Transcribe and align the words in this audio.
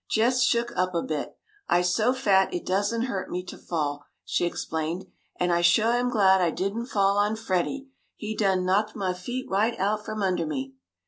"Jest 0.09 0.43
shook 0.47 0.75
up 0.75 0.95
a 0.95 1.03
bit. 1.03 1.37
I'se 1.69 1.93
so 1.93 2.11
fat 2.11 2.51
it 2.55 2.65
doesn't 2.65 3.03
hurt 3.03 3.29
me 3.29 3.43
t' 3.43 3.55
fall," 3.55 4.03
she 4.25 4.45
explained. 4.47 5.05
"An' 5.39 5.51
I 5.51 5.61
shuah 5.61 5.93
am 5.99 6.09
glad 6.09 6.41
I 6.41 6.49
didn't 6.49 6.87
fall 6.87 7.19
on 7.19 7.35
Freddie. 7.35 7.87
He 8.15 8.35
done 8.35 8.65
knocked 8.65 8.95
mah 8.95 9.13
feet 9.13 9.45
right 9.47 9.79
out 9.79 10.03
from 10.03 10.23
under 10.23 10.47
me!" 10.47 10.73